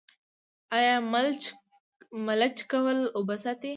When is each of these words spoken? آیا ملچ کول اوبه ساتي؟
آیا 0.77 0.95
ملچ 2.27 2.57
کول 2.71 2.99
اوبه 3.17 3.35
ساتي؟ 3.43 3.69